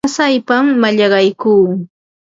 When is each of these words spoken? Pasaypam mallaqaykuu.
Pasaypam 0.05 0.65
mallaqaykuu. 0.81 1.65